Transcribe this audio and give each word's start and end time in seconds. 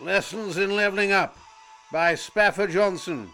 Lessons 0.00 0.56
in 0.56 0.76
Leveling 0.76 1.12
Up 1.12 1.36
by 1.90 2.14
Spafford 2.14 2.70
Johnson. 2.70 3.30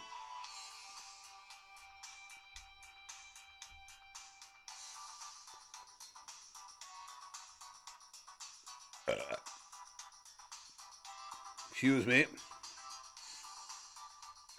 Excuse 11.71 12.07
me. 12.07 12.25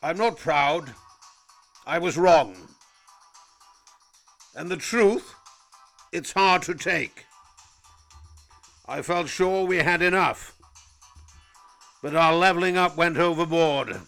I'm 0.03 0.17
not 0.17 0.37
proud. 0.37 0.93
I 1.87 1.97
was 1.97 2.19
wrong. 2.19 2.55
And 4.55 4.69
the 4.69 4.77
truth, 4.77 5.33
it's 6.11 6.33
hard 6.33 6.61
to 6.63 6.75
take. 6.75 7.25
I 8.87 9.01
felt 9.01 9.27
sure 9.27 9.65
we 9.65 9.77
had 9.77 10.03
enough, 10.03 10.54
but 12.05 12.15
our 12.15 12.35
leveling 12.35 12.77
up 12.77 12.95
went 12.95 13.17
overboard. 13.17 13.99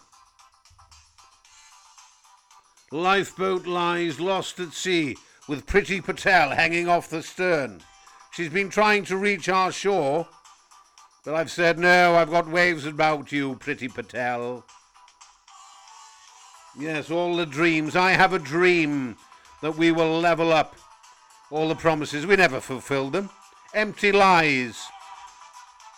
Lifeboat 2.92 3.66
lies 3.66 4.20
lost 4.20 4.60
at 4.60 4.72
sea 4.72 5.16
with 5.48 5.66
Priti 5.66 6.00
Patel 6.00 6.50
hanging 6.50 6.88
off 6.88 7.10
the 7.10 7.24
stern. 7.24 7.80
She's 8.30 8.50
been 8.50 8.70
trying 8.70 9.04
to 9.06 9.16
reach 9.16 9.48
our 9.48 9.72
shore, 9.72 10.28
but 11.24 11.34
I've 11.34 11.50
said 11.50 11.76
no, 11.76 12.14
I've 12.14 12.30
got 12.30 12.48
waves 12.48 12.86
about 12.86 13.32
you, 13.32 13.56
Priti 13.56 13.92
Patel. 13.92 14.64
Yes, 16.78 17.10
all 17.10 17.34
the 17.34 17.46
dreams. 17.46 17.96
I 17.96 18.12
have 18.12 18.32
a 18.32 18.38
dream 18.38 19.16
that 19.60 19.76
we 19.76 19.90
will 19.90 20.20
level 20.20 20.52
up. 20.52 20.76
All 21.50 21.66
the 21.66 21.74
promises, 21.74 22.26
we 22.26 22.36
never 22.36 22.60
fulfilled 22.60 23.12
them. 23.12 23.30
Empty 23.74 24.12
lies. 24.12 24.86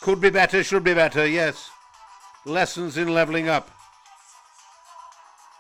Could 0.01 0.23
be 0.23 0.31
better, 0.31 0.65
should 0.65 0.85
be 0.85 0.95
better, 0.95 1.27
yes. 1.27 1.69
Lessons 2.47 2.97
in 2.97 3.13
leveling 3.13 3.51
up. 3.51 3.71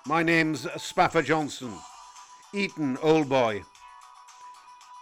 My 0.06 0.22
name's 0.22 0.66
Spafford 0.80 1.26
Johnson. 1.26 1.74
Eton, 2.54 2.96
old 3.02 3.28
boy. 3.28 3.64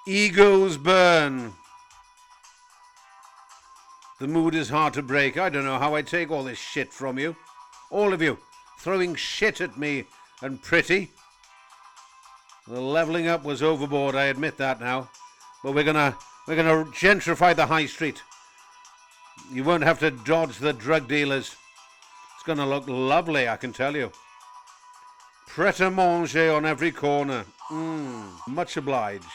Egos 0.04 0.76
burn. 0.76 1.52
The 4.18 4.26
mood 4.26 4.56
is 4.56 4.70
hard 4.70 4.92
to 4.94 5.02
break. 5.02 5.38
I 5.38 5.50
don't 5.50 5.64
know 5.64 5.78
how 5.78 5.94
I 5.94 6.02
take 6.02 6.32
all 6.32 6.42
this 6.42 6.58
shit 6.58 6.92
from 6.92 7.16
you. 7.16 7.36
All 7.90 8.12
of 8.12 8.20
you 8.20 8.38
throwing 8.80 9.14
shit 9.14 9.60
at 9.60 9.78
me 9.78 10.06
and 10.42 10.60
pretty. 10.60 11.12
The 12.66 12.80
leveling 12.80 13.28
up 13.28 13.44
was 13.44 13.62
overboard, 13.62 14.16
I 14.16 14.24
admit 14.24 14.56
that 14.56 14.80
now. 14.80 15.10
But 15.62 15.76
we're 15.76 15.84
gonna 15.84 16.16
we're 16.48 16.56
gonna 16.56 16.86
gentrify 16.86 17.54
the 17.54 17.66
high 17.66 17.86
street. 17.86 18.20
You 19.52 19.62
won't 19.62 19.84
have 19.84 20.00
to 20.00 20.10
dodge 20.10 20.58
the 20.58 20.72
drug 20.72 21.06
dealers. 21.06 21.54
It's 22.48 22.56
gonna 22.56 22.70
look 22.70 22.88
lovely, 22.88 23.46
I 23.46 23.58
can 23.58 23.74
tell 23.74 23.94
you. 23.94 24.10
Pret 25.48 25.80
a 25.80 25.90
manger 25.90 26.50
on 26.54 26.64
every 26.64 26.90
corner. 26.90 27.44
Mm, 27.68 28.30
much 28.48 28.78
obliged. 28.78 29.26